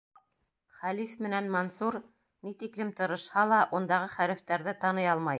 [0.77, 1.97] Хәлиф менән Мансур,
[2.47, 5.29] ни тиклем тырышһа ла, ундағы хәрефтәрҙе таный алмай.